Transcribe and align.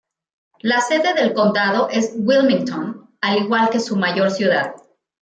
La 0.63 0.79
sede 0.81 1.13
del 1.13 1.31
condado 1.31 1.87
es 1.91 2.13
Wilmington, 2.17 3.11
al 3.21 3.37
igual 3.37 3.69
que 3.69 3.79
su 3.79 3.95
mayor 3.97 4.31
ciudad. 4.31 4.73